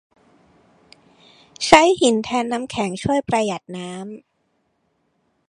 [1.65, 4.09] ใช้หินแทนน้ำแข็ง ช่วยประหยัดน้ำ